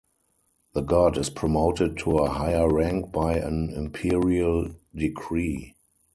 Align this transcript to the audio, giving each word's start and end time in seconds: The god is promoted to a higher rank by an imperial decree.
The 0.73 0.81
god 0.81 1.15
is 1.19 1.29
promoted 1.29 1.95
to 1.99 2.17
a 2.17 2.27
higher 2.31 2.67
rank 2.67 3.11
by 3.11 3.35
an 3.35 3.69
imperial 3.69 4.71
decree. 4.95 5.75